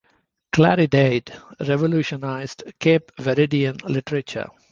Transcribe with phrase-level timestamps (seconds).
[0.51, 1.31] "Claridade"
[1.67, 4.47] revolutionized Cape Verdean literature.